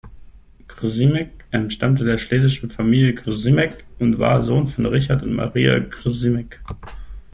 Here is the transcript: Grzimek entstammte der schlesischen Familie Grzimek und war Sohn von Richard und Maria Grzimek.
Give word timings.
Grzimek 0.67 1.45
entstammte 1.51 2.03
der 2.05 2.17
schlesischen 2.17 2.71
Familie 2.71 3.13
Grzimek 3.13 3.85
und 3.99 4.17
war 4.17 4.41
Sohn 4.41 4.67
von 4.67 4.87
Richard 4.87 5.21
und 5.21 5.35
Maria 5.35 5.77
Grzimek. 5.77 6.59